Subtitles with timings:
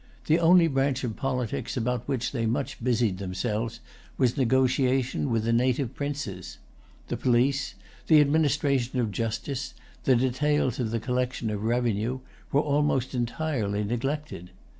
[0.25, 3.81] The only branch of politics about which they much busied themselves
[4.17, 6.57] was negotiation with the native princes.
[7.09, 7.75] The police,
[8.07, 9.75] the administration of justice,
[10.05, 12.17] the details of the collection of revenue,
[12.51, 14.49] were almost entirely neglected.